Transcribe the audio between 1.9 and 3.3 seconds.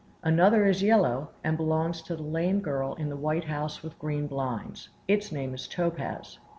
to the lame girl in the